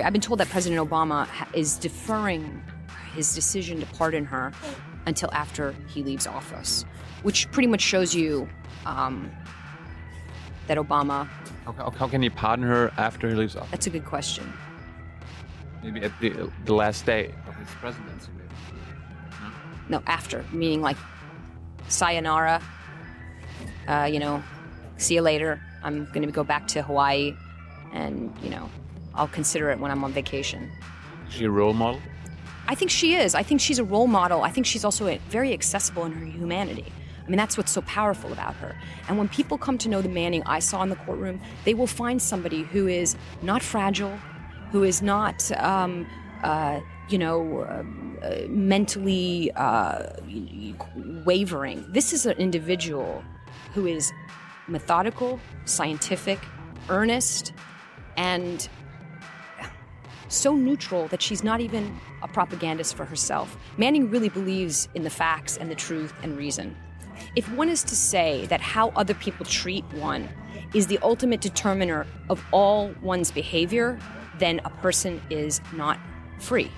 [0.00, 2.62] I've been told that President Obama is deferring
[3.16, 4.52] his decision to pardon her
[5.06, 6.84] until after he leaves office,
[7.24, 8.48] which pretty much shows you
[8.86, 9.28] um,
[10.68, 11.26] that Obama.
[11.64, 13.72] How, how, can he pardon her after he leaves office?
[13.72, 14.52] That's a good question.
[15.82, 18.30] Maybe at the, the last day of his presidency.
[18.36, 19.52] Maybe.
[19.88, 20.96] No, after, meaning like
[21.88, 22.62] sayonara.
[23.88, 24.44] Uh, you know,
[24.96, 25.60] see you later.
[25.82, 27.34] I'm going to go back to Hawaii,
[27.92, 28.70] and you know,
[29.18, 30.70] I'll consider it when I'm on vacation.
[31.26, 32.00] Is she a role model?
[32.68, 33.34] I think she is.
[33.34, 34.42] I think she's a role model.
[34.42, 36.92] I think she's also very accessible in her humanity.
[37.26, 38.74] I mean, that's what's so powerful about her.
[39.08, 41.86] And when people come to know the Manning I saw in the courtroom, they will
[41.86, 44.16] find somebody who is not fragile,
[44.70, 46.06] who is not, um,
[46.42, 50.10] uh, you know, um, uh, mentally uh,
[51.26, 51.84] wavering.
[51.90, 53.22] This is an individual
[53.74, 54.12] who is
[54.68, 56.38] methodical, scientific,
[56.88, 57.52] earnest,
[58.16, 58.68] and
[60.28, 63.56] so neutral that she's not even a propagandist for herself.
[63.76, 66.76] Manning really believes in the facts and the truth and reason.
[67.34, 70.28] If one is to say that how other people treat one
[70.74, 73.98] is the ultimate determiner of all one's behavior,
[74.38, 75.98] then a person is not
[76.38, 76.70] free.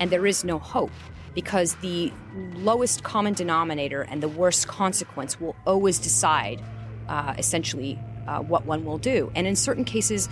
[0.00, 0.90] And there is no hope
[1.34, 2.12] because the
[2.54, 6.62] lowest common denominator and the worst consequence will always decide
[7.08, 9.30] uh, essentially uh, what one will do.
[9.34, 10.28] And in certain cases,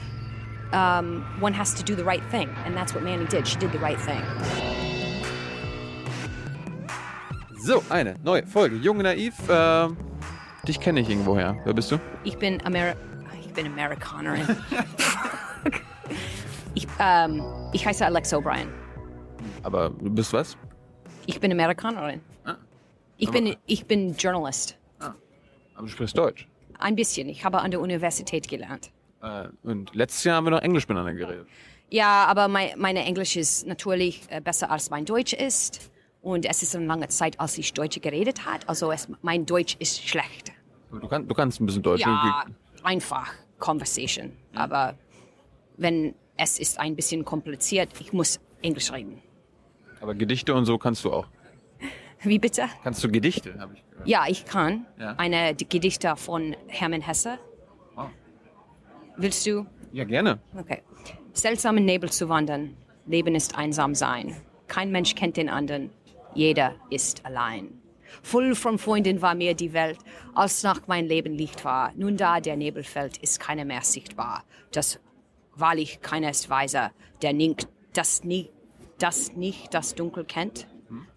[0.72, 2.48] um, one has to do the right thing.
[2.64, 3.46] And that's what Manning did.
[3.46, 4.22] She did the right thing.
[7.58, 8.76] So, eine neue Folge.
[8.76, 9.34] Jung naiv.
[9.48, 9.96] Ähm,
[10.66, 11.56] dich kenne ich irgendwoher.
[11.64, 11.98] Wer bist du?
[12.24, 12.94] Ich bin, Ameri
[13.40, 14.46] ich bin Amerikanerin.
[16.74, 17.42] ich, ähm,
[17.72, 18.68] ich heiße Alexa O'Brien.
[19.62, 20.56] Aber du bist was?
[21.26, 22.20] Ich bin Amerikanerin.
[23.18, 24.76] Ich bin, ich bin Journalist.
[24.98, 26.48] Aber du sprichst Deutsch.
[26.78, 27.28] Ein bisschen.
[27.28, 28.90] Ich habe an der Universität gelernt.
[29.22, 31.46] Äh, und letztes Jahr haben wir noch Englisch miteinander geredet.
[31.88, 35.90] Ja, aber mein, meine Englisch ist natürlich äh, besser als mein Deutsch ist.
[36.22, 38.68] Und es ist eine lange Zeit, als ich Deutsch geredet habe.
[38.68, 40.52] Also es, mein Deutsch ist schlecht.
[40.90, 42.02] Du, kann, du kannst ein bisschen Deutsch.
[42.02, 42.44] Ja,
[42.84, 44.32] einfach Conversation.
[44.54, 44.94] Aber
[45.76, 49.20] wenn es ist ein bisschen kompliziert, ich muss Englisch reden.
[50.00, 51.26] Aber Gedichte und so kannst du auch.
[52.22, 52.68] Wie bitte?
[52.84, 53.54] Kannst du Gedichte, ich
[53.90, 54.08] gehört.
[54.08, 54.86] Ja, ich kann.
[54.98, 55.14] Ja.
[55.16, 57.38] Eine Gedichte von Hermann Hesse.
[59.22, 59.64] Willst du?
[59.92, 60.40] Ja, gerne.
[60.58, 60.82] Okay.
[61.32, 62.76] Seltsamen Nebel zu wandern.
[63.06, 64.34] Leben ist einsam sein.
[64.66, 65.90] Kein Mensch kennt den anderen.
[66.34, 67.80] Jeder ist allein.
[68.24, 69.98] Voll von Freunden war mir die Welt,
[70.34, 71.92] als nach mein Leben Licht war.
[71.94, 74.42] Nun da der Nebel fällt, ist keiner mehr sichtbar.
[74.72, 74.98] Das
[75.54, 76.90] wahrlich keiner ist weiser,
[77.22, 78.50] der nickt, das nie,
[78.98, 80.66] das nicht das Dunkel kennt.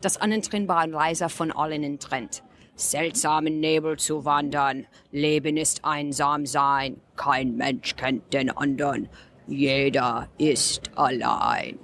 [0.02, 2.44] Das unentrinnbar leiser von allen trennt.
[2.76, 7.00] Seltsamen Nebel zu wandern, Leben ist einsam sein.
[7.16, 9.08] Kein Mensch kennt den anderen.
[9.48, 11.80] Jeder ist allein.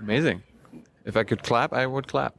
[0.00, 0.42] Amazing.
[1.06, 2.34] If I could clap, I would clap.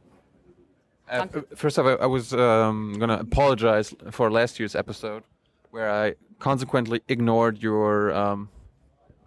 [1.08, 5.22] Uh, first off, I, I was um, going to apologize for last year's episode,
[5.70, 8.48] where I consequently ignored your um,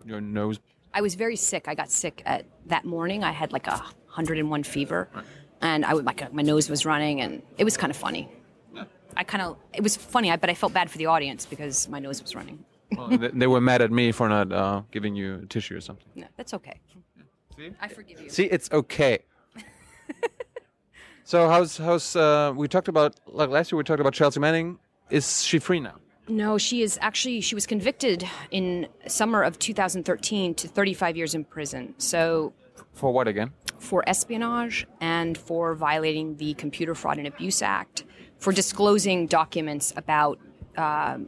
[0.06, 0.59] your nose.
[0.94, 1.67] I was very sick.
[1.67, 3.23] I got sick at that morning.
[3.23, 3.77] I had like a
[4.16, 5.09] 101 fever,
[5.61, 8.29] and I would like my nose was running, and it was kind of funny.
[9.17, 11.99] I kind of it was funny, but I felt bad for the audience because my
[11.99, 12.63] nose was running.
[12.95, 15.81] Well, they, they were mad at me for not uh, giving you a tissue or
[15.81, 16.07] something.
[16.15, 16.79] No, that's okay.
[17.57, 17.71] See?
[17.81, 18.29] I forgive you.
[18.29, 19.19] See, it's okay.
[21.23, 24.79] so how's how's uh, we talked about like last year we talked about Chelsea Manning.
[25.09, 25.95] Is she free now?
[26.27, 31.43] No, she is actually she was convicted in summer of 2013 to 35 years in
[31.43, 31.95] prison.
[31.97, 32.53] So
[32.99, 33.51] For what again?
[33.79, 38.03] for espionage and for violating the Computer Fraud and Abuse Act,
[38.37, 40.37] for disclosing documents about
[40.77, 41.27] um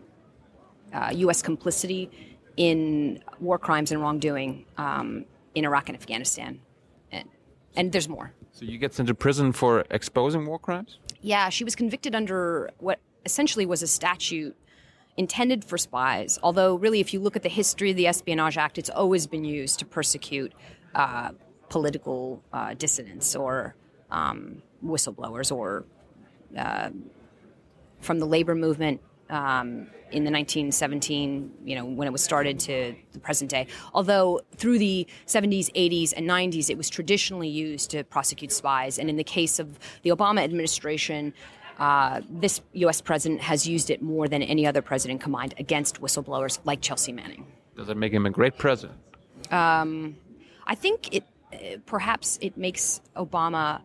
[0.93, 1.41] uh, U.S.
[1.41, 2.09] complicity
[2.57, 6.59] in war crimes and wrongdoing um, in Iraq and Afghanistan,
[7.11, 7.27] and,
[7.75, 8.33] and there's more.
[8.51, 10.99] So you get sent to prison for exposing war crimes?
[11.21, 14.55] Yeah, she was convicted under what essentially was a statute
[15.17, 16.37] intended for spies.
[16.43, 19.45] Although, really, if you look at the history of the Espionage Act, it's always been
[19.45, 20.53] used to persecute
[20.95, 21.31] uh,
[21.71, 23.73] political uh, dissidents or
[24.11, 25.85] um, whistleblowers or
[26.57, 26.89] uh,
[28.01, 32.93] from the labor movement um, in the 1917, you know, when it was started to
[33.13, 33.67] the present day.
[33.93, 38.99] Although through the 70s, 80s, and 90s, it was traditionally used to prosecute spies.
[38.99, 41.33] And in the case of the Obama administration,
[41.79, 42.99] uh, this U.S.
[42.99, 47.47] president has used it more than any other president combined against whistleblowers like Chelsea Manning.
[47.77, 48.99] Does that make him a great president?
[50.67, 51.23] I think it
[51.85, 53.81] perhaps it makes Obama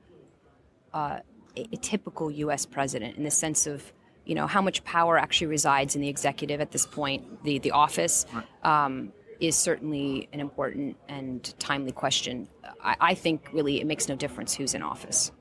[0.93, 1.21] uh,
[1.57, 2.67] a, a typical U.S.
[2.67, 3.93] president in the sense of
[4.25, 7.71] you know how much power actually resides in the executive at this point, the the
[7.71, 8.27] office.
[8.63, 12.49] Um, is certainly an important and timely question.
[12.83, 15.33] I, I think really it makes no difference who's in office.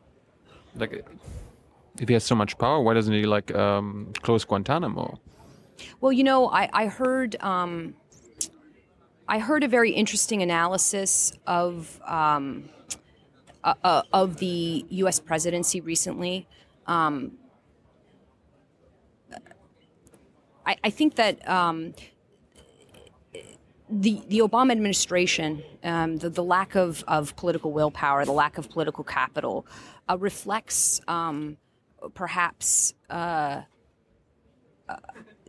[0.76, 1.06] Like,
[2.00, 5.20] if he has so much power, why doesn't he like um, close Guantanamo?
[6.02, 7.96] Well, you know, I, I heard um,
[9.28, 12.70] I heard a very interesting analysis of um,
[13.64, 15.20] uh, uh, of the U.S.
[15.20, 16.48] presidency recently.
[16.86, 17.32] Um,
[20.64, 21.96] I, I, think that um,
[23.90, 28.70] the the Obama administration, um, the, the lack of, of political willpower, the lack of
[28.70, 29.66] political capital,
[30.08, 31.58] uh, reflects um,
[32.14, 33.62] perhaps uh,
[34.88, 34.96] uh,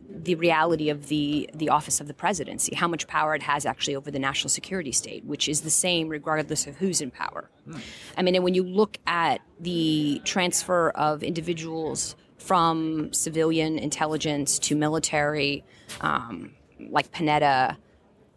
[0.09, 3.95] the reality of the the office of the presidency, how much power it has actually
[3.95, 7.49] over the national security state, which is the same regardless of who's in power.
[7.65, 7.77] Hmm.
[8.17, 14.75] I mean, and when you look at the transfer of individuals from civilian intelligence to
[14.75, 15.63] military,
[16.01, 16.53] um,
[16.89, 17.75] like Panetta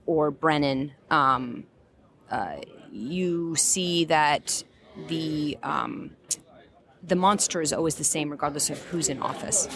[0.06, 1.64] or Brennan, um,
[2.30, 2.56] uh,
[2.90, 4.64] you see that
[5.08, 6.10] the um,
[7.02, 9.68] the monster is always the same, regardless of who's in office.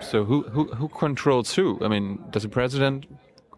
[0.00, 1.78] So who who who controls who?
[1.82, 3.06] I mean, does the president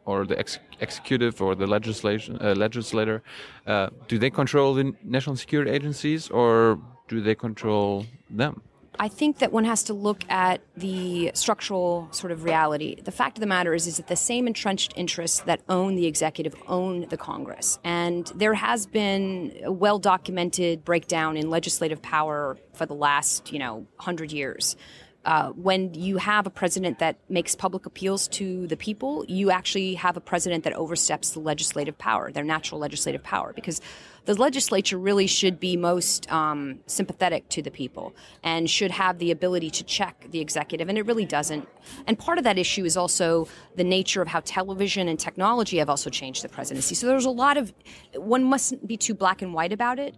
[0.04, 3.22] or the ex executive or the legislation uh, legislator
[3.66, 8.62] uh, do they control the national security agencies or do they control them?
[8.98, 13.00] I think that one has to look at the structural sort of reality.
[13.00, 16.06] The fact of the matter is, is that the same entrenched interests that own the
[16.06, 22.58] executive own the Congress, and there has been a well documented breakdown in legislative power
[22.74, 24.76] for the last, you know, hundred years.
[25.24, 29.94] Uh, when you have a president that makes public appeals to the people, you actually
[29.94, 33.80] have a president that oversteps the legislative power, their natural legislative power, because
[34.24, 39.30] the legislature really should be most um, sympathetic to the people and should have the
[39.30, 41.68] ability to check the executive, and it really doesn't.
[42.06, 43.46] And part of that issue is also
[43.76, 46.96] the nature of how television and technology have also changed the presidency.
[46.96, 47.72] So there's a lot of,
[48.14, 50.16] one mustn't be too black and white about it.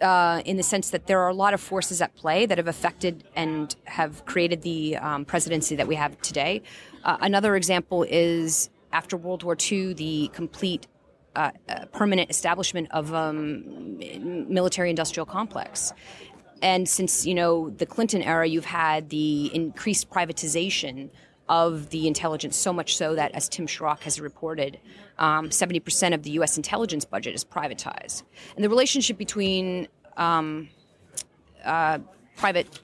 [0.00, 2.68] Uh, in the sense that there are a lot of forces at play that have
[2.68, 6.62] affected and have created the um, presidency that we have today.
[7.02, 10.86] Uh, another example is after World War II, the complete
[11.34, 13.98] uh, uh, permanent establishment of um,
[14.48, 15.92] military-industrial complex.
[16.62, 21.10] And since you know the Clinton era, you've had the increased privatization
[21.48, 24.78] of the intelligence, so much so that, as Tim Shorrock has reported,
[25.18, 26.56] um, 70% of the U.S.
[26.56, 28.22] intelligence budget is privatized.
[28.54, 30.68] And the relationship between um,
[31.64, 31.98] uh,
[32.36, 32.80] private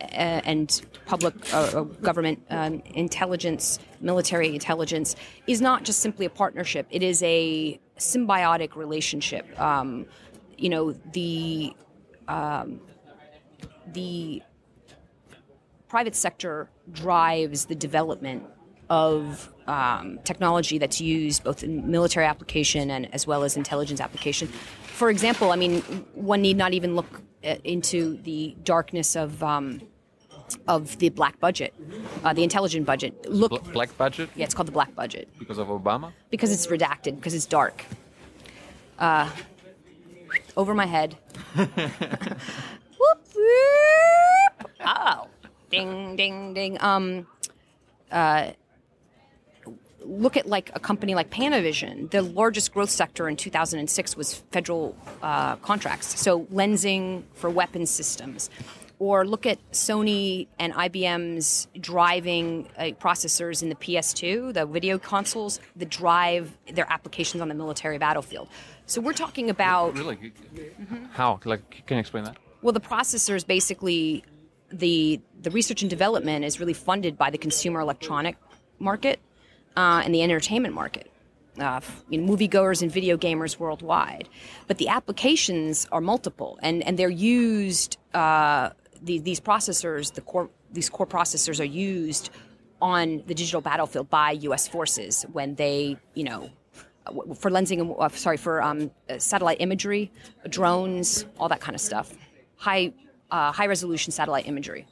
[0.00, 5.14] uh, and public uh, government um, intelligence, military intelligence,
[5.46, 6.86] is not just simply a partnership.
[6.90, 9.60] It is a symbiotic relationship.
[9.60, 10.06] Um,
[10.56, 11.74] you know, the
[12.28, 12.80] um,
[13.92, 14.42] the
[15.88, 18.44] private sector drives the development
[18.88, 24.48] of um, technology that's used both in military application and as well as intelligence application.
[24.48, 25.80] For example, I mean,
[26.14, 29.80] one need not even look uh, into the darkness of um,
[30.66, 31.72] of the black budget,
[32.24, 33.28] uh, the intelligent budget.
[33.30, 34.28] Look, black budget.
[34.34, 36.12] Yeah, it's called the black budget because of Obama.
[36.28, 37.16] Because it's redacted.
[37.16, 37.84] Because it's dark.
[38.98, 39.30] Uh,
[40.56, 41.16] over my head.
[41.54, 41.68] whoop,
[42.98, 44.70] whoop.
[44.84, 45.28] Oh,
[45.70, 46.82] ding, ding, ding.
[46.82, 47.26] Um,
[48.10, 48.50] uh,
[50.00, 52.10] look at like a company like Panavision.
[52.10, 58.50] The largest growth sector in 2006 was federal uh, contracts, so lensing for weapons systems
[59.00, 65.58] or look at Sony and IBM's driving uh, processors in the PS2, the video consoles
[65.76, 68.48] that drive their applications on the military battlefield.
[68.84, 71.04] So we're talking about really mm-hmm.
[71.12, 72.36] how like can you explain that?
[72.62, 74.22] Well, the processors basically
[74.70, 78.36] the the research and development is really funded by the consumer electronic
[78.78, 79.20] market
[79.76, 81.10] uh, and the entertainment market.
[81.58, 84.28] Uh, you know, moviegoers and video gamers worldwide,
[84.66, 88.70] but the applications are multiple, and, and they're used uh,
[89.02, 92.30] the, these processors, the core, these core processors are used
[92.80, 94.68] on the digital battlefield by U.S.
[94.68, 96.50] forces when they, you know,
[97.34, 100.10] for lensing, uh, sorry, for um, satellite imagery,
[100.48, 102.14] drones, all that kind of stuff,
[102.56, 102.92] high,
[103.30, 104.86] uh, high resolution satellite imagery.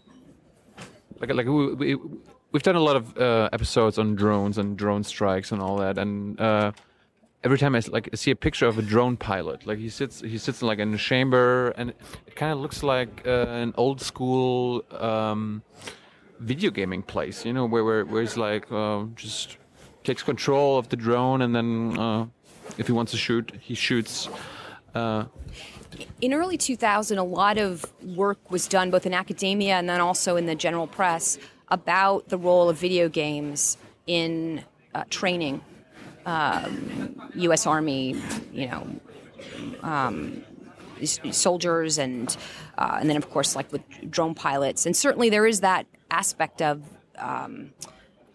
[1.20, 1.96] Like, like we, we,
[2.52, 5.98] we've done a lot of uh, episodes on drones and drone strikes and all that,
[5.98, 6.72] and uh,
[7.44, 10.38] every time I like see a picture of a drone pilot, like he sits he
[10.38, 11.90] sits in like in a chamber, and
[12.26, 15.62] it kind of looks like uh, an old school um,
[16.38, 19.56] video gaming place, you know, where where, where he's like uh, just
[20.04, 22.26] takes control of the drone, and then uh,
[22.76, 24.28] if he wants to shoot, he shoots.
[24.94, 25.24] Uh,
[26.20, 30.36] in early 2000, a lot of work was done both in academia and then also
[30.36, 33.76] in the general press about the role of video games
[34.06, 34.64] in
[34.94, 35.60] uh, training
[36.26, 37.66] um, U.S.
[37.66, 38.16] Army,
[38.52, 38.86] you know,
[39.82, 40.42] um,
[41.30, 42.36] soldiers, and
[42.76, 46.60] uh, and then of course like with drone pilots, and certainly there is that aspect
[46.60, 46.82] of
[47.16, 47.72] um,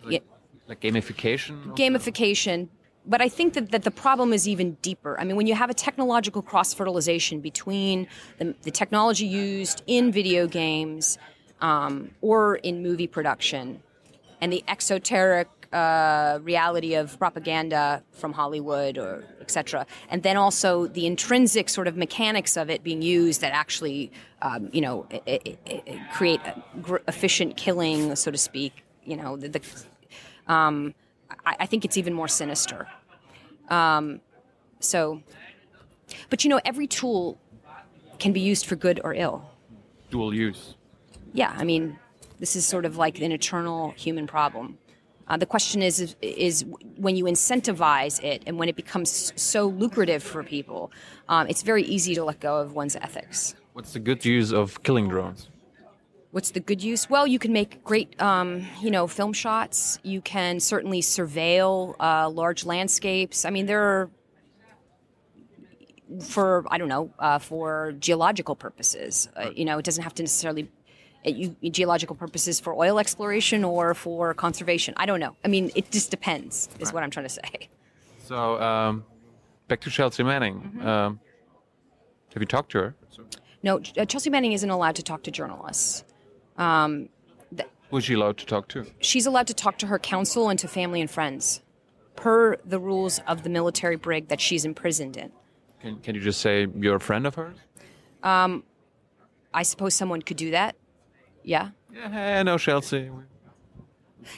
[0.03, 0.23] like,
[0.67, 1.75] like gamification.
[1.75, 2.69] Gamification,
[3.05, 5.19] but I think that, that the problem is even deeper.
[5.19, 8.07] I mean, when you have a technological cross fertilization between
[8.37, 11.17] the, the, technology used in video games
[11.61, 13.81] um, or in movie production
[14.41, 19.85] and the exoteric uh, reality of propaganda from Hollywood or etc.
[20.09, 24.69] And then also the intrinsic sort of mechanics of it being used that actually, um,
[24.71, 26.39] you know, it, it, it create
[27.07, 28.83] efficient killing, so to speak.
[29.03, 29.61] You know, the, the
[30.47, 30.93] um,
[31.45, 32.87] I, I, think it's even more sinister.
[33.69, 34.21] Um,
[34.79, 35.21] so,
[36.29, 37.39] but you know, every tool
[38.19, 39.49] can be used for good or ill.
[40.09, 40.75] Dual use.
[41.33, 41.97] Yeah, I mean,
[42.39, 44.77] this is sort of like an eternal human problem.
[45.27, 46.65] Uh, the question is, is
[46.97, 50.91] when you incentivize it and when it becomes so lucrative for people,
[51.29, 53.55] um, it's very easy to let go of one's ethics.
[53.71, 55.47] What's the good use of killing drones?
[56.33, 57.11] What's the good use?
[57.11, 59.99] Well, you can make great, um, you know, film shots.
[60.01, 63.45] You can certainly surveil uh, large landscapes.
[63.45, 64.09] I mean, there are
[66.21, 69.29] for I don't know uh, for geological purposes.
[69.35, 70.71] Uh, you know, it doesn't have to necessarily
[71.23, 74.95] you, geological purposes for oil exploration or for conservation.
[74.97, 75.35] I don't know.
[75.45, 76.95] I mean, it just depends, is right.
[76.95, 77.69] what I'm trying to say.
[78.23, 79.03] So, um,
[79.67, 80.61] back to Chelsea Manning.
[80.61, 80.87] Mm-hmm.
[80.87, 81.19] Um,
[82.33, 82.95] have you talked to her?
[83.61, 86.03] No, uh, Chelsea Manning isn't allowed to talk to journalists.
[86.57, 87.09] Um,
[87.55, 88.85] th- Was she allowed to talk to?
[88.99, 91.61] She's allowed to talk to her counsel and to family and friends,
[92.15, 95.31] per the rules of the military brig that she's imprisoned in.
[95.81, 97.57] Can, can you just say you're a friend of hers?
[98.23, 98.63] Um,
[99.53, 100.75] I suppose someone could do that.
[101.43, 101.69] Yeah.
[101.93, 103.09] Yeah, I know Chelsea.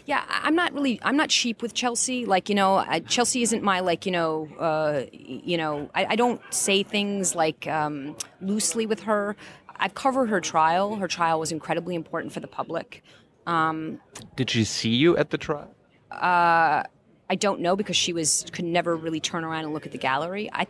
[0.05, 0.99] Yeah, I'm not really.
[1.03, 2.25] I'm not cheap with Chelsea.
[2.25, 4.49] Like you know, I, Chelsea isn't my like you know.
[4.59, 9.35] Uh, you know, I, I don't say things like um, loosely with her.
[9.77, 10.95] I've covered her trial.
[10.95, 13.03] Her trial was incredibly important for the public.
[13.45, 13.99] Um,
[14.35, 15.73] Did she see you at the trial?
[16.11, 16.83] Uh,
[17.29, 19.97] I don't know because she was could never really turn around and look at the
[19.97, 20.49] gallery.
[20.53, 20.67] I,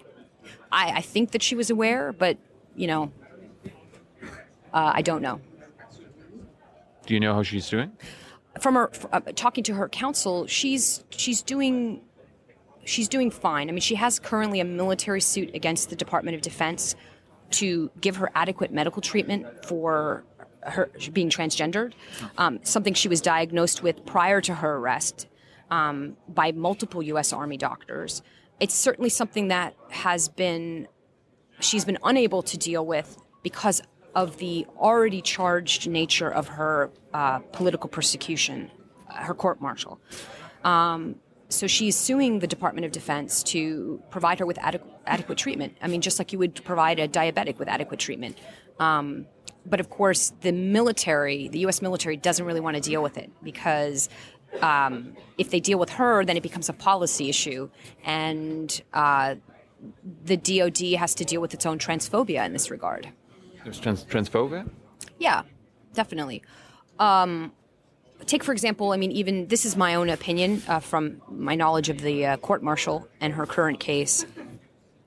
[0.71, 2.37] I, I think that she was aware, but
[2.75, 3.11] you know,
[4.73, 5.39] uh, I don't know.
[7.05, 7.91] Do you know how she's doing?
[8.59, 12.01] From her uh, talking to her counsel, she's she's doing
[12.85, 13.69] she's doing fine.
[13.69, 16.95] I mean, she has currently a military suit against the Department of Defense
[17.51, 20.23] to give her adequate medical treatment for
[20.63, 21.93] her being transgendered,
[22.37, 25.27] um, something she was diagnosed with prior to her arrest
[25.69, 27.31] um, by multiple U.S.
[27.33, 28.21] Army doctors.
[28.59, 30.87] It's certainly something that has been
[31.59, 33.81] she's been unable to deal with because
[34.13, 38.71] of the already charged nature of her uh, political persecution,
[39.09, 39.99] uh, her court martial.
[40.63, 41.15] Um,
[41.49, 45.77] so she's suing the Department of Defense to provide her with adequ- adequate treatment.
[45.81, 48.37] I mean, just like you would provide a diabetic with adequate treatment.
[48.79, 49.27] Um,
[49.65, 51.81] but of course, the military, the U.S.
[51.81, 54.09] military, doesn't really want to deal with it because
[54.61, 57.69] um, if they deal with her, then it becomes a policy issue,
[58.03, 59.35] and uh,
[60.23, 63.09] the DoD has to deal with its own transphobia in this regard.
[63.63, 64.69] There's trans- transphobia?
[65.19, 65.43] Yeah,
[65.93, 66.43] definitely.
[66.99, 67.51] Um,
[68.25, 71.89] take, for example, I mean, even this is my own opinion uh, from my knowledge
[71.89, 74.25] of the uh, court martial and her current case.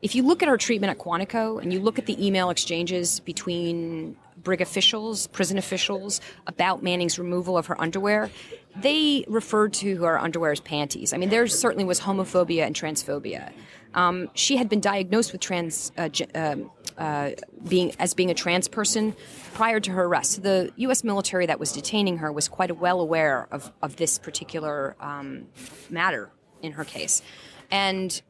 [0.01, 3.19] If you look at her treatment at Quantico and you look at the email exchanges
[3.21, 8.31] between brig officials, prison officials, about Manning's removal of her underwear,
[8.77, 11.13] they referred to her underwear as panties.
[11.13, 13.53] I mean, there certainly was homophobia and transphobia.
[13.95, 17.31] Um, she had been diagnosed with trans uh, um, uh,
[17.67, 19.15] being as being a trans person
[19.55, 20.43] prior to her arrest.
[20.43, 21.05] The U.S.
[21.05, 25.47] military that was detaining her was quite well aware of of this particular um,
[25.89, 27.23] matter in her case,
[27.71, 28.21] and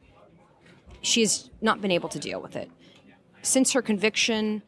[1.01, 2.69] she has not been able to deal with it
[3.41, 4.61] since her conviction,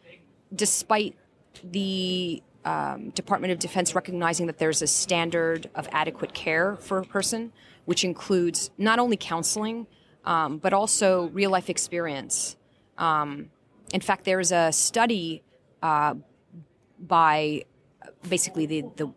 [0.53, 1.15] despite
[1.63, 7.03] the um, Department of Defense recognizing that there's a standard of adequate care for a
[7.03, 7.51] person,
[7.85, 9.87] which includes not only counseling
[10.25, 12.55] um, but also real life experience.
[12.97, 13.49] Um,
[13.93, 15.43] in fact, there's a study
[15.81, 16.15] uh,
[16.99, 17.63] by
[18.29, 19.13] basically the, the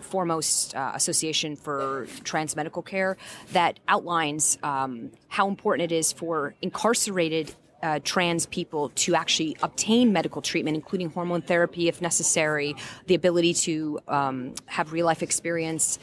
[0.00, 3.16] foremost uh, association for trans medical care
[3.52, 10.12] that outlines um, how important it is for incarcerated uh, trans people to actually obtain
[10.12, 12.74] medical treatment, including hormone therapy if necessary,
[13.06, 15.98] the ability to um, have real life experience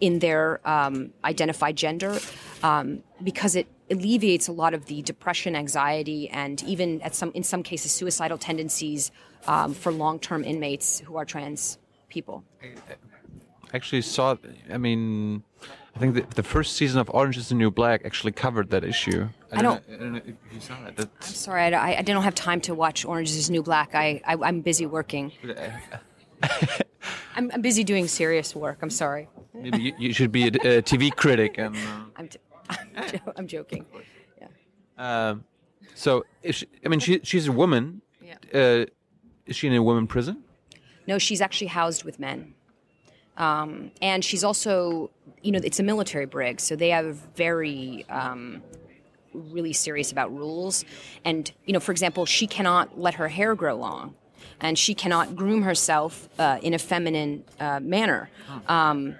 [0.00, 2.18] in their um, identified gender,
[2.66, 7.42] um, because it alleviates a lot of the depression, anxiety, and even at some in
[7.42, 9.12] some cases suicidal tendencies
[9.46, 12.44] um, for long-term inmates who are trans people.
[12.62, 12.66] I,
[13.74, 14.36] actually saw.
[14.72, 15.42] I mean,
[15.94, 18.84] I think the, the first season of Orange Is the New Black actually covered that
[18.84, 19.28] issue.
[19.52, 20.96] I don't- know, I don't know if you saw that.
[20.96, 23.62] That's, I'm sorry, I, I, I don't have time to watch Orange is the New
[23.62, 23.94] Black.
[23.94, 25.32] I, I I'm busy working.
[27.36, 28.78] I'm, I'm busy doing serious work.
[28.82, 29.28] I'm sorry.
[29.54, 31.58] maybe you, you should be a, a TV critic.
[31.58, 31.80] And uh,
[32.68, 33.86] I'm jo- I'm joking.
[34.40, 34.48] Yeah.
[35.30, 35.44] um,
[35.94, 38.02] so, is she, I mean, she, she's a woman.
[38.22, 38.36] Yeah.
[38.52, 38.86] Uh,
[39.46, 40.42] is she in a women prison?
[41.06, 42.54] No, she's actually housed with men.
[43.36, 45.10] Um, and she's also,
[45.42, 48.62] you know, it's a military brig, so they have very, um,
[49.32, 50.84] really serious about rules.
[51.24, 54.14] And, you know, for example, she cannot let her hair grow long,
[54.60, 58.30] and she cannot groom herself uh, in a feminine uh, manner.
[58.68, 59.16] Um,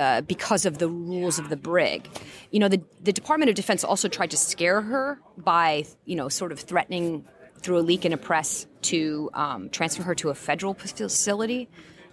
[0.00, 2.08] uh, because of the rules of the brig.
[2.50, 6.28] You know, the, the Department of Defense also tried to scare her by, you know,
[6.30, 7.26] sort of threatening
[7.58, 11.68] through a leak in a press to um, transfer her to a federal facility,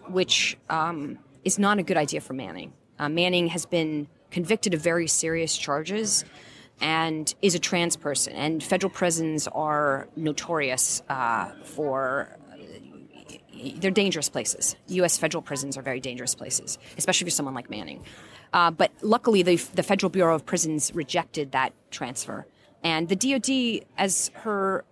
[0.09, 2.73] which um, is not a good idea for Manning.
[2.99, 6.25] Uh, Manning has been convicted of very serious charges
[6.81, 12.37] and is a trans person, and federal prisons are notorious uh, for
[13.77, 14.75] they're dangerous places.
[14.87, 15.17] U.S.
[15.17, 18.03] federal prisons are very dangerous places, especially for someone like Manning.
[18.53, 22.45] Uh, but luckily, the, the Federal Bureau of Prisons rejected that transfer.
[22.83, 24.85] And the DoD, as her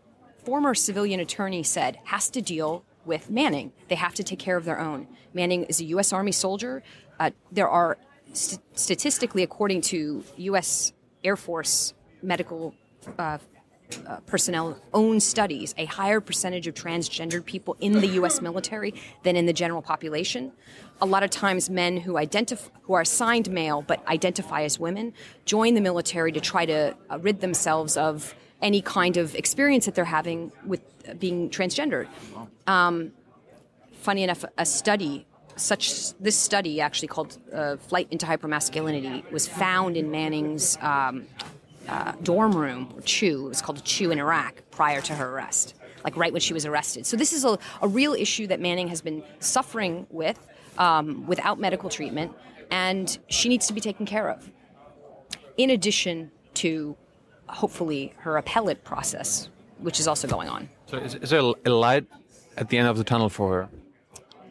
[0.43, 3.72] former civilian attorney said, has to deal with Manning.
[3.88, 5.07] They have to take care of their own.
[5.34, 6.12] Manning is a U.S.
[6.12, 6.84] Army soldier.
[7.19, 7.98] Uh, there are,
[8.34, 10.93] st- statistically, according to U.S.
[11.24, 12.74] Air Force medical
[13.19, 13.38] uh,
[14.08, 18.42] uh, personnel own studies, a higher percentage of transgendered people in the U.S.
[18.42, 20.51] military than in the general population.
[21.01, 25.13] A lot of times, men who identify who are assigned male but identify as women
[25.46, 29.96] join the military to try to uh, rid themselves of any kind of experience that
[29.96, 32.08] they're having with uh, being transgendered.
[32.68, 33.12] Um,
[33.94, 35.25] funny enough, a study
[35.58, 41.27] such this study actually called uh, "Flight into Hypermasculinity" was found in Manning's um,
[41.88, 43.46] uh, dorm room, or CHU.
[43.46, 46.54] It was called a CHU in Iraq prior to her arrest, like right when she
[46.54, 47.06] was arrested.
[47.06, 50.39] So this is a, a real issue that Manning has been suffering with
[50.78, 52.34] um, without medical treatment,
[52.71, 54.50] and she needs to be taken care of.
[55.58, 56.98] In addition to
[57.48, 60.69] hopefully her appellate process, which is also going on.
[60.88, 62.06] So, is, is there a light
[62.58, 63.69] at the end of the tunnel for her?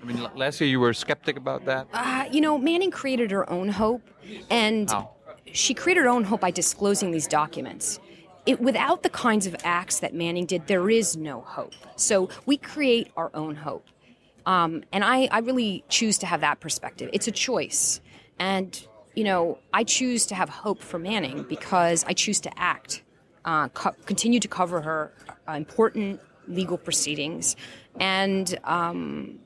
[0.03, 1.87] I mean, last year you were skeptic about that.
[1.93, 4.03] Uh, you know, Manning created her own hope,
[4.51, 5.14] and How?
[5.55, 8.01] She created her own hope by disclosing these documents.
[8.45, 11.73] It, without the kinds of acts that Manning did, there is no hope.
[11.97, 13.87] So we create our own hope.
[14.45, 17.09] Um, and I, I really choose to have that perspective.
[17.13, 18.01] It's a choice.
[18.39, 23.03] And, you know, I choose to have hope for Manning because I choose to act,
[23.45, 25.13] uh, co- continue to cover her
[25.49, 27.57] uh, important legal proceedings,
[27.99, 29.39] and, um,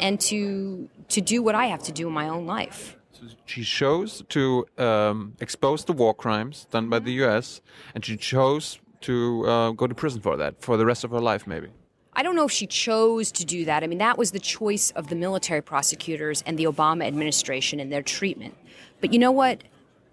[0.00, 2.98] and to, to do what I have to do in my own life.
[3.46, 7.06] She chose to um, expose the war crimes done by Mm-hmm.
[7.06, 7.60] the U.S.
[7.94, 11.20] and she chose to uh, go to prison for that for the rest of her
[11.20, 11.68] life, maybe.
[12.14, 13.82] I don't know if she chose to do that.
[13.82, 17.90] I mean, that was the choice of the military prosecutors and the Obama administration and
[17.90, 18.54] their treatment.
[19.00, 19.64] But you know what?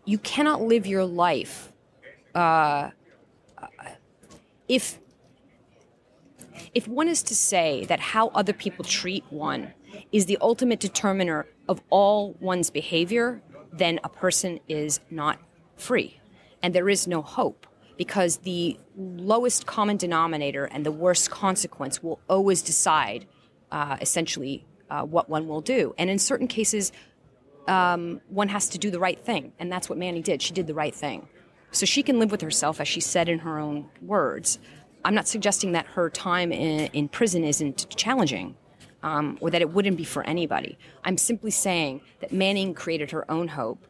[0.05, 1.71] You cannot live your life
[2.33, 2.91] uh,
[4.67, 4.99] if
[6.73, 9.73] if one is to say that how other people treat one
[10.11, 15.39] is the ultimate determiner of all one's behavior, then a person is not
[15.77, 16.19] free.
[16.61, 22.19] And there is no hope because the lowest common denominator and the worst consequence will
[22.27, 23.27] always decide
[23.71, 25.93] uh, essentially uh, what one will do.
[25.97, 26.91] And in certain cases,
[27.67, 29.53] um, one has to do the right thing.
[29.59, 30.41] And that's what Manning did.
[30.41, 31.27] She did the right thing.
[31.71, 34.57] So she can live with herself, as she said in her own words.
[35.05, 38.55] I'm not suggesting that her time in, in prison isn't challenging
[39.03, 40.77] um, or that it wouldn't be for anybody.
[41.03, 43.85] I'm simply saying that Manning created her own hope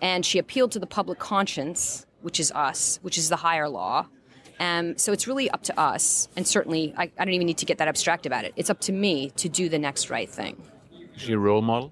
[0.00, 4.06] and she appealed to the public conscience, which is us, which is the higher law.
[4.60, 7.66] Um, so it's really up to us, and certainly I, I don't even need to
[7.66, 8.52] get that abstract about it.
[8.54, 10.62] It's up to me to do the next right thing.
[11.16, 11.90] Is she a role model?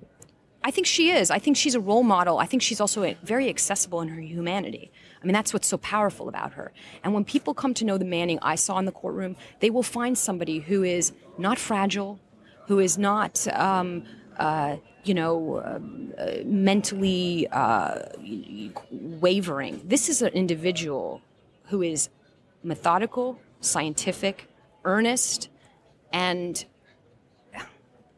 [0.64, 1.30] I think she is.
[1.30, 2.38] I think she's a role model.
[2.38, 4.92] I think she's also very accessible in her humanity.
[5.20, 6.72] I mean, that's what's so powerful about her.
[7.02, 9.82] And when people come to know the Manning I saw in the courtroom, they will
[9.82, 12.20] find somebody who is not fragile,
[12.66, 14.04] who is not, um,
[14.38, 18.00] uh, you know, uh, mentally uh,
[18.90, 19.80] wavering.
[19.84, 21.20] This is an individual
[21.64, 22.08] who is
[22.62, 24.48] methodical, scientific,
[24.84, 25.48] earnest,
[26.12, 26.64] and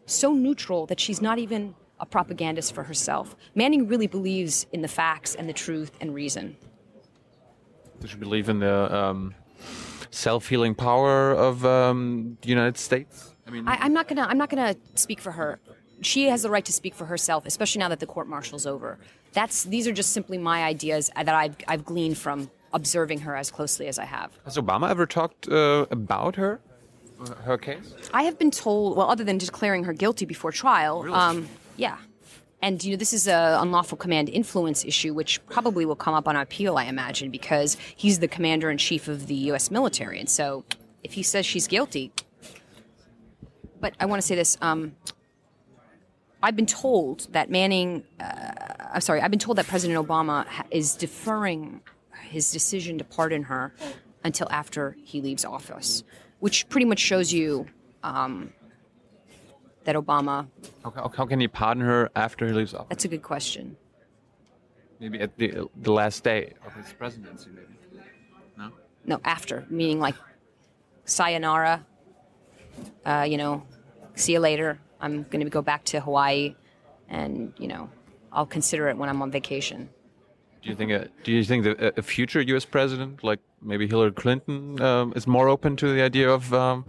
[0.07, 3.37] so neutral that she's not even a propagandist for herself.
[3.55, 6.57] Manning really believes in the facts and the truth and reason.
[8.01, 9.35] Does she believe in the um,
[10.11, 13.34] self-healing power of um, the United States?
[13.47, 14.23] I mean, I, I'm not gonna.
[14.23, 15.59] I'm not gonna speak for her.
[16.01, 18.99] she has the right to speak for herself, especially now that the court martial's over.
[19.33, 23.51] That's these are just simply my ideas that I've I've gleaned from observing her as
[23.51, 24.33] closely as I have.
[24.45, 26.61] Has Obama ever talked uh, about her,
[27.21, 27.95] uh, her case?
[28.13, 31.15] I have been told, well, other than declaring her guilty before trial, Really?
[31.17, 31.99] um, yeah.
[32.63, 36.27] And you know, this is a unlawful command influence issue, which probably will come up
[36.27, 39.71] on appeal, I imagine, because he's the commander in chief of the U.S.
[39.71, 40.65] military, and so
[41.05, 42.11] if he says she's guilty,
[43.85, 44.57] but I want to say this.
[44.63, 44.97] Um,
[46.43, 48.53] I've been told that Manning, uh,
[48.95, 51.83] I'm sorry, I've been told that President Obama ha- is deferring
[52.23, 53.75] his decision to pardon her
[54.25, 56.03] until after he leaves office,
[56.41, 57.67] which pretty much shows you
[58.03, 58.55] um,
[59.85, 60.47] that Obama.
[60.83, 62.87] How, how, how can he pardon her after he leaves office?
[62.89, 63.77] That's a good question.
[64.99, 67.75] Maybe at the the last day of his presidency, maybe.
[68.57, 68.73] No.
[69.05, 70.15] No, after, meaning like
[71.05, 71.85] sayonara,
[73.05, 73.63] uh, you know,
[74.15, 74.79] see you later.
[75.01, 76.55] I'm going to go back to Hawaii
[77.09, 77.91] and, you know,
[78.33, 79.89] I'll consider it when I'm on vacation.
[80.63, 80.91] Do you think?
[80.93, 82.65] A, do you think that a- future U.S.
[82.65, 86.53] president, like maybe Hillary Clinton, um, is more open to the idea of?
[86.55, 86.87] Um,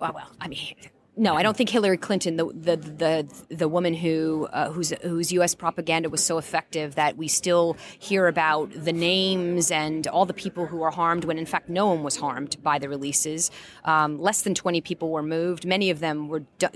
[0.00, 0.76] Well, well, I mean,
[1.20, 5.30] no, I don't think Hillary Clinton, the the the, the woman who uh, whose whose
[5.32, 5.54] U.S.
[5.54, 10.64] propaganda was so effective that we still hear about the names and all the people
[10.64, 13.50] who were harmed when in fact no one was harmed by the releases.
[13.84, 15.66] Um, less than 20 people were moved.
[15.66, 16.68] Many of them were d-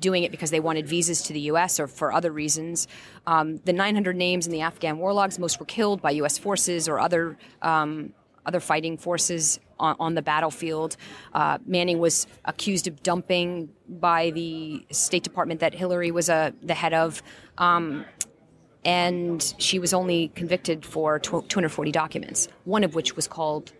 [0.00, 1.78] doing it because they wanted visas to the U.S.
[1.78, 2.88] or for other reasons.
[3.26, 6.38] Um, the 900 names in the Afghan war logs, most were killed by U.S.
[6.38, 7.36] forces or other.
[7.60, 8.14] Um,
[8.46, 10.96] other fighting forces on, on the battlefield.
[11.32, 16.74] Uh, Manning was accused of dumping by the State Department that Hillary was uh, the
[16.74, 17.22] head of.
[17.58, 18.04] Um,
[18.84, 23.72] and she was only convicted for 240 documents, one of which was called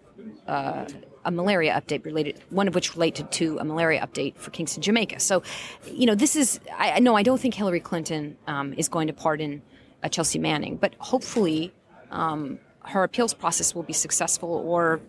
[0.46, 0.86] uh,
[1.24, 5.20] a malaria update related, one of which related to a malaria update for Kingston, Jamaica.
[5.20, 5.42] So,
[5.90, 9.12] you know, this is, I no, I don't think Hillary Clinton um, is going to
[9.12, 9.62] pardon
[10.02, 11.72] uh, Chelsea Manning, but hopefully
[12.10, 15.00] um, her appeals process will be successful or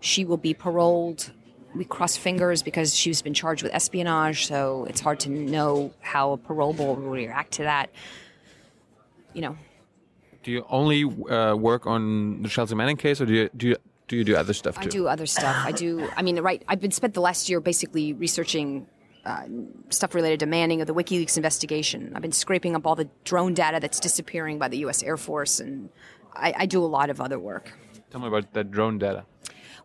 [0.00, 1.32] she will be paroled.
[1.74, 6.32] We cross fingers because she's been charged with espionage, so it's hard to know how
[6.32, 7.90] a parole board will react to that.
[9.34, 9.58] You know,
[10.42, 13.76] do you only uh, work on the Chelsea Manning case, or do you do you,
[14.08, 14.88] do you do other stuff too?
[14.88, 15.56] I do other stuff.
[15.66, 16.08] I do.
[16.16, 16.62] I mean, right.
[16.68, 18.86] I've been spent the last year basically researching
[19.24, 19.42] uh,
[19.90, 22.12] stuff related to Manning of the WikiLeaks investigation.
[22.14, 25.02] I've been scraping up all the drone data that's disappearing by the U.S.
[25.02, 25.90] Air Force, and
[26.36, 27.72] I, I do a lot of other work.
[28.10, 29.24] Tell me about that drone data.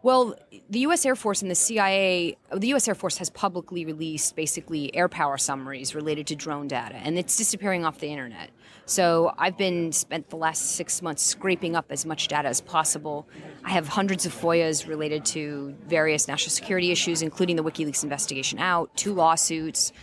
[0.04, 0.36] Well,
[0.70, 1.06] the U.S.
[1.06, 2.88] Air Force and the CIA, the U.S.
[2.88, 7.38] Air Force has publicly released basically air power summaries related to drone data, and it's
[7.38, 8.50] disappearing off the internet.
[8.86, 13.28] So I've been spent the last six months scraping up as much data as possible.
[13.64, 18.58] I have hundreds of FOIAs related to various national security issues, including the WikiLeaks investigation
[18.58, 19.94] out, two lawsuits.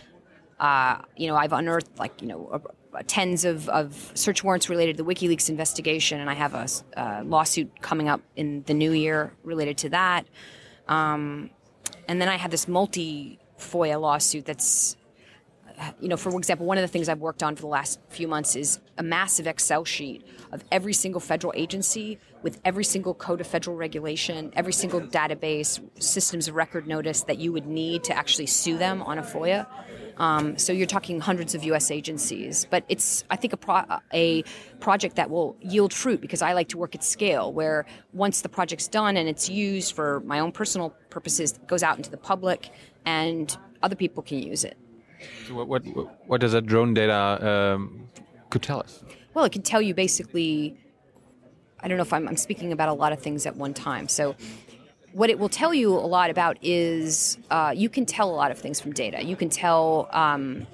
[0.61, 2.61] Uh, you know, I've unearthed like you know
[3.07, 6.67] tens of, of search warrants related to the WikiLeaks investigation, and I have a
[6.99, 10.25] uh, lawsuit coming up in the new year related to that.
[10.87, 11.51] Um,
[12.07, 14.97] and then I have this multi FOIA lawsuit that's,
[15.99, 18.27] you know, for example, one of the things I've worked on for the last few
[18.27, 23.41] months is a massive Excel sheet of every single federal agency with every single code
[23.41, 28.17] of federal regulation, every single database, systems of record notice that you would need to
[28.17, 29.67] actually sue them on a FOIA.
[30.19, 31.89] Um, so you're talking hundreds of U.S.
[31.91, 34.43] agencies, but it's I think a, pro- a
[34.81, 38.49] project that will yield fruit because I like to work at scale, where once the
[38.49, 42.17] project's done and it's used for my own personal purposes, it goes out into the
[42.17, 42.69] public
[43.05, 44.77] and other people can use it.
[45.47, 45.83] So what what
[46.27, 48.09] what does that drone data um,
[48.49, 49.01] could tell us?
[49.33, 50.77] Well, it can tell you basically.
[51.81, 54.09] I don't know if I'm, I'm speaking about a lot of things at one time.
[54.09, 54.35] So
[55.13, 58.51] what it will tell you a lot about is uh, you can tell a lot
[58.51, 59.23] of things from data.
[59.23, 60.67] You can tell, um,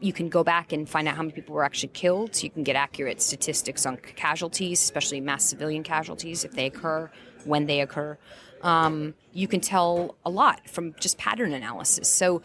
[0.00, 2.34] you can go back and find out how many people were actually killed.
[2.34, 7.10] So you can get accurate statistics on casualties, especially mass civilian casualties if they occur,
[7.44, 8.18] when they occur.
[8.62, 12.08] Um, you can tell a lot from just pattern analysis.
[12.08, 12.42] So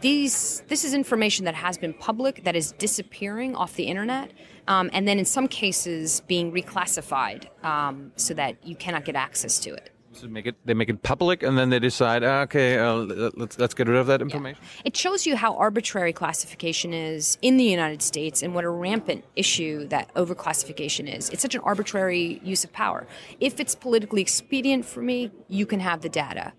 [0.00, 4.30] these this is information that has been public that is disappearing off the internet
[4.68, 9.58] um, and then in some cases being reclassified um, so that you cannot get access
[9.58, 12.76] to it So make it they make it public, and then they decide, ah, okay,
[12.76, 12.94] uh,
[13.36, 14.60] let's let's get rid of that information.
[14.84, 19.24] it shows you how arbitrary classification is in the united states and what a rampant
[19.36, 23.06] issue that overclassification is it's such an arbitrary use of power
[23.38, 26.52] if it's politically expedient for me you can have the data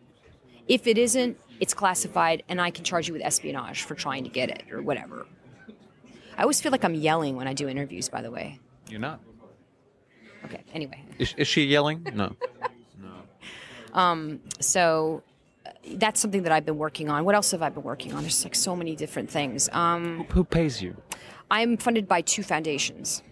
[0.67, 4.29] if it isn't it's classified and i can charge you with espionage for trying to
[4.29, 5.25] get it or whatever
[6.37, 9.19] i always feel like i'm yelling when i do interviews by the way You're not.
[10.45, 12.05] okay anyway Is, is she yelling?
[12.13, 12.35] No.
[14.59, 15.23] so
[15.65, 17.25] uh, that's something that I've been working on.
[17.25, 18.21] What else have I been working on?
[18.21, 19.69] There's like so many different things.
[19.71, 20.95] Um, Who pays you?
[21.51, 23.23] I'm funded by two foundations.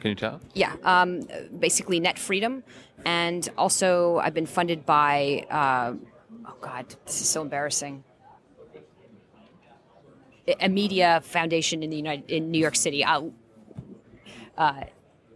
[0.00, 0.40] Can you tell?
[0.54, 2.64] Yeah, um, basically Net Freedom,
[3.04, 5.46] and also I've been funded by.
[5.48, 5.94] Uh,
[6.46, 8.02] oh God, this is so embarrassing.
[10.60, 13.04] A media foundation in the United in New York City.
[13.04, 13.32] I'll,
[14.58, 14.82] uh,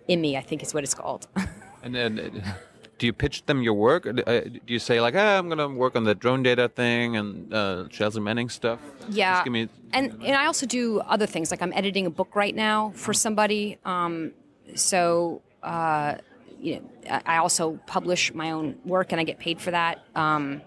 [0.08, 1.28] IMI, I think is what it's called.
[1.82, 2.54] And then, uh,
[2.98, 4.06] do you pitch them your work?
[4.06, 7.52] Uh, Do you say like, ah, I'm gonna work on the drone data thing and
[7.52, 8.80] uh, Chelsea Manning stuff?
[9.08, 9.68] Yeah, me.
[9.92, 11.50] and and I also do other things.
[11.50, 13.78] Like I'm editing a book right now for somebody.
[13.84, 14.32] Um,
[14.74, 16.16] so uh,
[16.58, 20.04] you know, I I also publish my own work, and I get paid for that.
[20.14, 20.62] Um,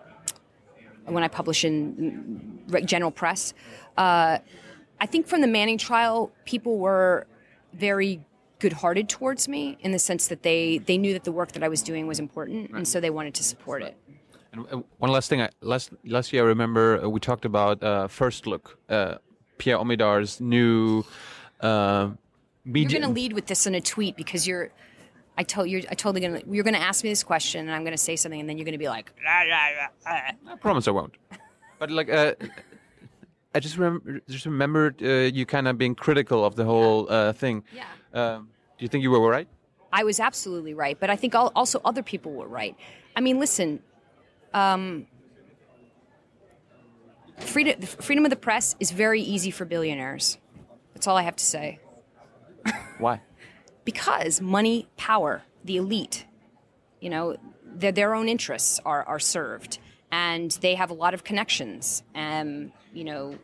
[1.06, 3.54] when I publish in mm, general press,
[3.98, 4.38] uh,
[5.02, 7.26] I think from the Manning trial, people were
[7.74, 8.22] very
[8.60, 11.68] good-hearted towards me in the sense that they they knew that the work that I
[11.68, 13.96] was doing was important, and so they wanted to support it.
[14.52, 18.08] And one last thing, I, last last year I remember uh, we talked about uh,
[18.08, 19.16] First Look, uh,
[19.58, 21.06] Pierre Omidyar's new
[21.62, 22.10] uh,
[22.66, 22.90] media.
[22.90, 24.72] You're going to lead with this in a tweet because you're.
[25.38, 26.42] I told you, I totally gonna.
[26.50, 28.58] You're going to ask me this question, and I'm going to say something, and then
[28.58, 29.14] you're going to be like.
[29.26, 31.16] I promise I won't.
[31.78, 32.34] But like, uh,
[33.56, 37.32] I just remember, just remembered uh, you kind of being critical of the whole uh,
[37.32, 37.64] thing.
[37.74, 37.86] Yeah.
[38.14, 39.48] Um, do you think you were right?
[39.92, 42.76] I was absolutely right, but I think also other people were right.
[43.16, 43.82] I mean, listen,
[44.54, 45.08] um,
[47.38, 50.38] freedom, freedom of the press is very easy for billionaires.
[50.94, 51.80] That's all I have to say.
[53.00, 53.22] Why?
[53.86, 56.26] because money, power, the elite,
[57.00, 59.80] you know, their, their own interests are, are served,
[60.12, 62.04] and they have a lot of connections.
[62.14, 63.38] Um, you know,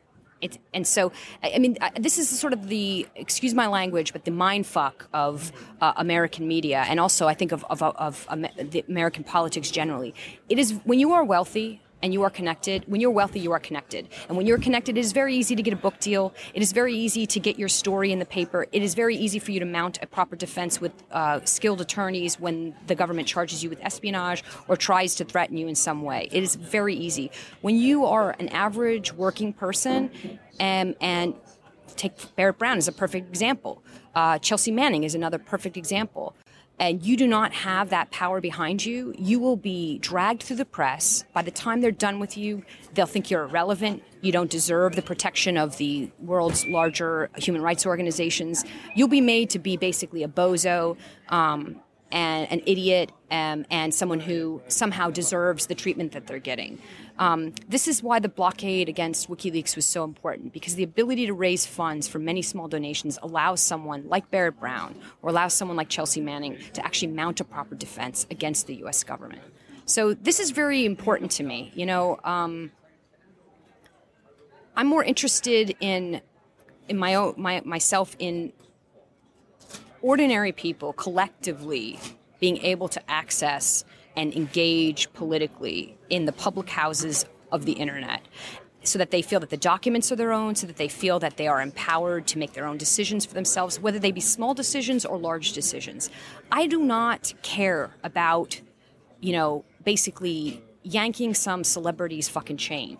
[0.45, 1.11] it, and so
[1.43, 5.51] I mean, this is sort of the excuse my language, but the mind fuck of
[5.81, 10.13] uh, American media, and also I think of of, of Am- the American politics generally.
[10.49, 11.81] It is when you are wealthy.
[12.01, 12.83] And you are connected.
[12.87, 14.09] When you're wealthy, you are connected.
[14.27, 16.33] And when you're connected, it is very easy to get a book deal.
[16.53, 18.67] It is very easy to get your story in the paper.
[18.71, 22.39] It is very easy for you to mount a proper defense with uh, skilled attorneys
[22.39, 26.29] when the government charges you with espionage or tries to threaten you in some way.
[26.31, 27.31] It is very easy.
[27.61, 30.11] When you are an average working person,
[30.59, 31.35] um, and
[31.95, 33.81] take Barrett Brown as a perfect example.
[34.13, 36.35] Uh, Chelsea Manning is another perfect example.
[36.79, 40.65] And you do not have that power behind you, you will be dragged through the
[40.65, 41.23] press.
[41.33, 44.03] By the time they're done with you, they'll think you're irrelevant.
[44.21, 48.65] You don't deserve the protection of the world's larger human rights organizations.
[48.93, 50.97] You'll be made to be basically a bozo.
[51.29, 56.79] Um, and an idiot um, and someone who somehow deserves the treatment that they're getting.
[57.17, 61.33] Um, this is why the blockade against WikiLeaks was so important because the ability to
[61.33, 65.87] raise funds for many small donations allows someone like Barrett Brown or allows someone like
[65.87, 69.03] Chelsea Manning to actually mount a proper defense against the U.S.
[69.03, 69.41] government.
[69.85, 71.71] So this is very important to me.
[71.73, 72.71] You know, um,
[74.75, 76.21] I'm more interested in
[76.89, 78.51] in my own my myself in
[80.01, 81.99] ordinary people collectively
[82.39, 88.21] being able to access and engage politically in the public houses of the internet
[88.87, 91.37] so that they feel that the documents are their own, so that they feel that
[91.37, 95.05] they are empowered to make their own decisions for themselves, whether they be small decisions
[95.05, 96.09] or large decisions.
[96.51, 98.61] I do not care about,
[99.19, 102.97] you know, basically yanking some celebrity's fucking chain.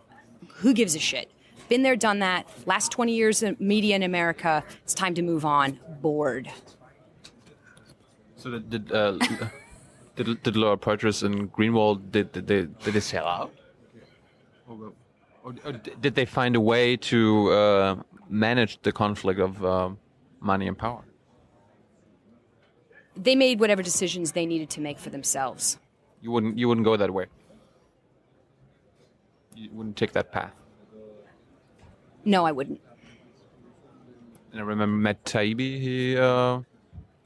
[0.55, 1.31] Who gives a shit?
[1.69, 2.47] Been there, done that.
[2.65, 4.63] Last 20 years of media in America.
[4.83, 5.79] It's time to move on.
[6.01, 6.49] Bored.
[8.37, 9.17] So did uh,
[10.15, 13.53] did, did Laura Poitras and Greenwald did, did they did they sell out?
[14.67, 14.93] Or,
[15.43, 17.95] or, or did they find a way to uh,
[18.29, 19.97] manage the conflict of um
[20.39, 21.03] money and power?
[23.15, 25.79] They made whatever decisions they needed to make for themselves.
[26.21, 27.27] You wouldn't you wouldn't go that way.
[29.55, 30.53] You wouldn't take that path.
[32.25, 32.81] No, I wouldn't.
[34.51, 35.79] And I remember Matt Taibbi.
[35.79, 36.61] He uh,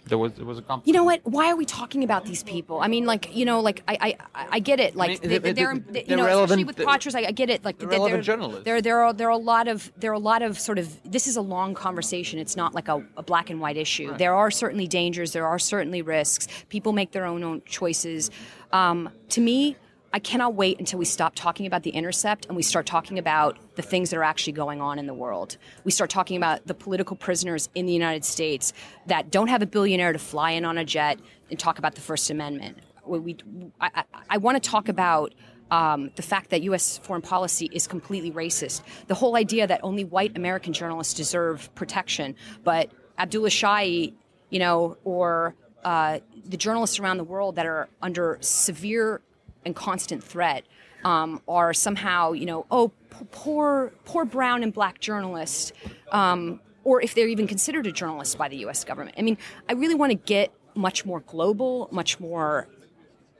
[0.09, 0.87] there was there was a conflict.
[0.87, 1.21] You know what?
[1.23, 2.81] Why are we talking about these people?
[2.81, 4.95] I mean, like, you know, like I, I, I get it.
[4.95, 7.63] Like, mean, they, they're, they- you know, especially with they're- I, I get it.
[7.63, 8.65] Like, they're there- relevant there- journalists.
[8.65, 10.99] There, there are, there are a lot of, there are a lot of sort of.
[11.09, 12.39] This is a long conversation.
[12.39, 14.15] It's not like a, a black and white issue.
[14.17, 15.31] There are certainly dangers.
[15.33, 16.47] There are certainly risks.
[16.69, 18.29] People make their own own choices.
[18.71, 19.75] Um, to me,
[20.11, 23.57] I cannot wait until we stop talking about the intercept and we start talking about
[23.75, 25.57] the things that are actually going on in the world.
[25.83, 28.73] We start talking about the political prisoners in the United States
[29.05, 31.19] that don't have a billionaire to fly in on a jet
[31.51, 32.79] and talk about the First Amendment.
[33.05, 33.37] We, we,
[33.79, 35.33] I, I, I want to talk about
[35.69, 36.97] um, the fact that U.S.
[36.97, 38.81] foreign policy is completely racist.
[39.07, 44.13] The whole idea that only white American journalists deserve protection, but Abdullah Shahi,
[44.49, 49.21] you know, or uh, the journalists around the world that are under severe
[49.65, 50.63] and constant threat
[51.03, 52.91] um, are somehow, you know, oh,
[53.31, 55.71] poor, poor brown and black journalists,
[56.11, 58.83] um, or if they're even considered a journalist by the U.S.
[58.83, 59.15] government.
[59.17, 62.67] I mean, I really want to get much more global, much more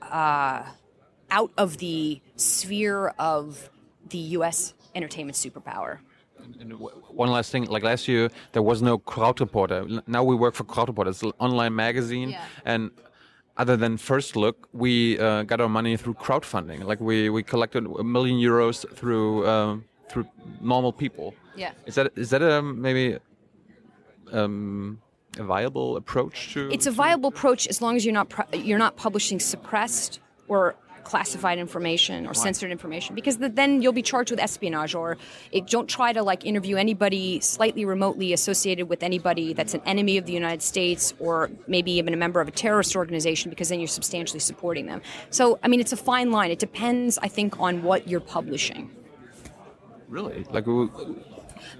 [0.02, 0.64] uh,
[1.30, 3.70] out of the sphere of
[4.08, 4.74] the U.S.
[4.94, 5.98] entertainment superpower.
[6.58, 10.02] And one last thing, like last year, there was no Krautreporter.
[10.08, 11.08] Now we work for Krautreporter.
[11.08, 12.44] It's an online magazine, Yeah.
[12.64, 12.90] and
[13.60, 16.82] other than First Look, we uh, got our money through crowdfunding.
[16.84, 20.26] Like we, we collected a million euros through um, through
[20.62, 21.34] normal people.
[21.54, 21.72] Yeah.
[21.84, 23.18] Is that is that a maybe
[24.32, 24.98] um,
[25.36, 26.70] a viable approach to?
[26.72, 30.74] It's a viable approach as long as you're not you're not publishing suppressed or
[31.10, 35.16] classified information or censored information because th- then you'll be charged with espionage or
[35.50, 40.18] it, don't try to like interview anybody slightly remotely associated with anybody that's an enemy
[40.18, 43.80] of the United States or maybe even a member of a terrorist organization because then
[43.80, 45.02] you're substantially supporting them.
[45.30, 46.52] So I mean it's a fine line.
[46.52, 48.88] It depends I think on what you're publishing.
[50.08, 50.88] really like we,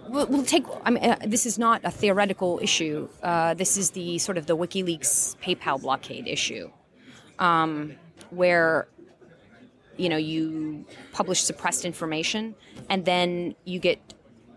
[0.09, 0.65] We'll, we'll take.
[0.85, 3.09] I mean, uh, this is not a theoretical issue.
[3.23, 6.71] Uh, this is the sort of the WikiLeaks PayPal blockade issue,
[7.39, 7.95] um,
[8.31, 8.89] where
[10.03, 10.43] you know you
[11.19, 12.43] publish suppressed information,
[12.93, 13.29] and then
[13.73, 13.99] you get.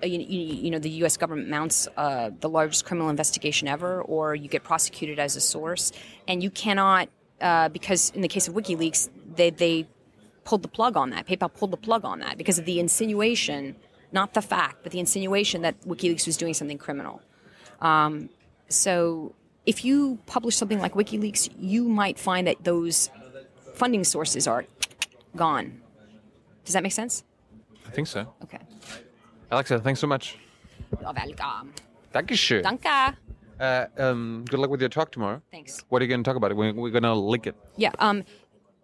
[0.03, 1.15] uh, You, you, you know the U.S.
[1.23, 5.85] government mounts uh, the largest criminal investigation ever, or you get prosecuted as a source,
[6.29, 7.05] and you cannot
[7.49, 9.01] uh, because in the case of WikiLeaks,
[9.39, 9.75] they they
[10.47, 11.21] pulled the plug on that.
[11.29, 13.59] PayPal pulled the plug on that because of the insinuation,
[14.19, 17.15] not the fact, but the insinuation that WikiLeaks was doing something criminal.
[17.89, 18.13] Um,
[18.83, 18.91] so
[19.71, 23.09] if you publish something like WikiLeaks, you might find that those
[23.81, 24.65] funding sources are
[25.35, 25.81] gone.
[26.65, 27.23] Does that make sense?
[27.85, 28.33] I think so.
[28.43, 28.59] Okay.
[29.51, 30.37] Alexa, thanks so much.
[30.99, 31.73] You're welcome.
[32.13, 32.63] Dankeschön.
[32.63, 33.15] Danke.
[33.59, 35.41] Uh, um, good luck with your talk tomorrow.
[35.51, 35.83] Thanks.
[35.89, 36.55] What are you going to talk about?
[36.55, 37.55] We're, we're going to link it.
[37.77, 37.91] Yeah.
[37.99, 38.23] Um,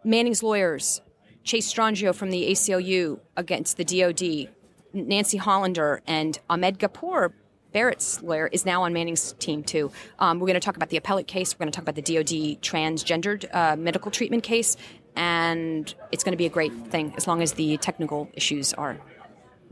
[0.04, 1.02] Manning's lawyers,
[1.44, 4.50] Chase Strangio from the ACLU against the DOD,
[4.94, 7.34] Nancy Hollander, and Ahmed Ghappour,
[7.72, 9.92] Barrett's lawyer, is now on Manning's team too.
[10.18, 11.54] Um, we're going to talk about the appellate case.
[11.54, 14.76] We're going to talk about the DOD transgendered uh, medical treatment case,
[15.16, 18.98] and it's going to be a great thing as long as the technical issues are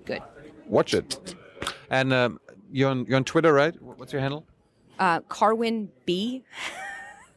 [0.06, 0.22] good.
[0.68, 1.36] Watch it.
[1.90, 2.40] And um,
[2.72, 3.80] you're on you're on Twitter, right?
[3.82, 4.46] What's your handle?
[5.00, 6.44] Uh, Carwin B.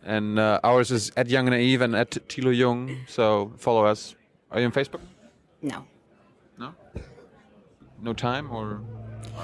[0.02, 2.96] And uh, ours is at Young and Naive and at Tilo Jung.
[3.06, 4.14] So follow us.
[4.50, 5.00] Are you on Facebook?
[5.62, 5.84] No,
[6.58, 6.74] No.
[8.02, 8.80] No time or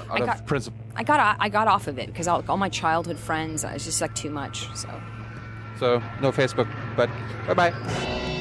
[0.09, 0.79] out I of got- principle.
[0.95, 3.63] I got I got off of it because all, all my childhood friends.
[3.63, 4.67] uh, It's just like too much.
[4.75, 4.89] So.
[5.79, 6.67] So no Facebook.
[6.95, 7.09] But
[7.47, 8.33] bye bye.